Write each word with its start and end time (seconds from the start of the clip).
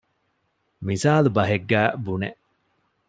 މިސާލުބަހެއްގައި 0.85 1.91
ބުނެ 2.03 2.29